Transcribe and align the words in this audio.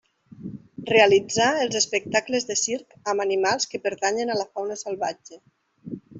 Realitzar 0.91 1.49
els 1.65 1.77
espectacles 1.79 2.47
de 2.53 2.57
circ 2.63 2.97
amb 3.13 3.25
animals 3.27 3.71
que 3.75 3.83
pertanyen 3.85 4.33
a 4.33 4.39
la 4.41 4.49
fauna 4.57 4.81
salvatge. 4.83 5.41